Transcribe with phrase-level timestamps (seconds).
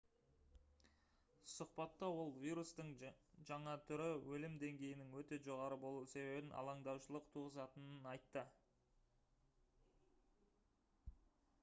[1.55, 2.87] сұхбатта ол вирустың
[3.49, 8.47] жаңа түрі өлім деңгейінің өте жоғары болуы себебінен алаңдаушылық туғызатынын айтты